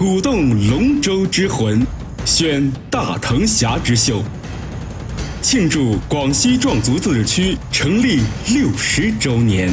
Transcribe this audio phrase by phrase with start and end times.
[0.00, 1.86] 鼓动龙舟之魂，
[2.24, 4.22] 宣大藤峡之秀，
[5.42, 9.70] 庆祝广西壮族自治区成立六十周年。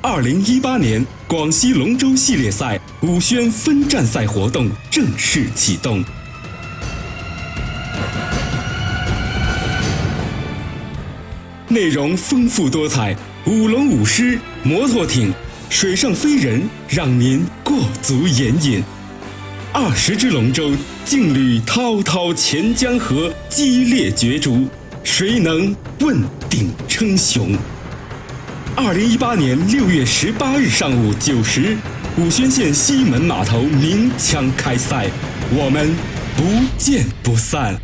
[0.00, 6.04] 二零一八年广西龙舟系列赛武宣分站赛活动正式启动。
[11.66, 15.34] 内容丰富多彩，舞龙舞狮、摩托艇、
[15.76, 18.80] 水上飞人，让您过足眼瘾。
[19.72, 20.70] 二十只龙舟
[21.04, 24.68] 劲旅滔滔钱江河，激烈角逐，
[25.02, 27.56] 谁能问鼎称雄？
[28.76, 31.76] 二零一八年六月十八日上午九时，
[32.18, 35.10] 武宣县西门码头鸣枪开赛，
[35.50, 35.92] 我们
[36.36, 36.44] 不
[36.78, 37.76] 见不散。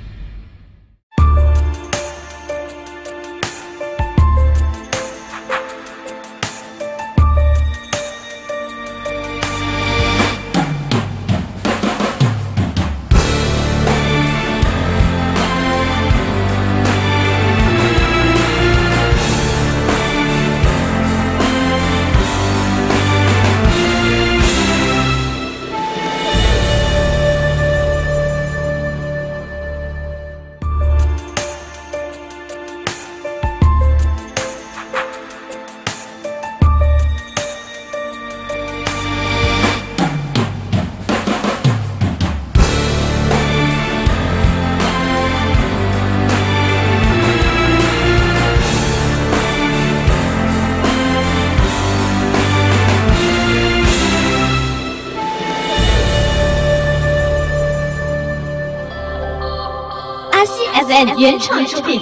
[61.17, 62.01] 原创出品。